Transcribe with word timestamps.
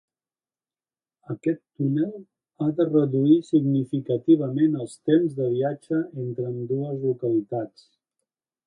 Aquest 1.33 1.59
túnel 1.81 2.15
ha 2.65 2.69
de 2.81 2.87
reduir 2.89 3.37
significativament 3.51 4.81
els 4.81 4.97
temps 5.11 5.37
de 5.43 5.53
viatge 5.55 6.03
entre 6.27 6.53
ambdues 6.55 7.01
localitats. 7.09 7.89